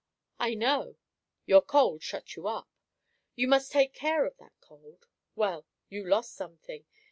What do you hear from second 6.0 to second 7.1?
lost something.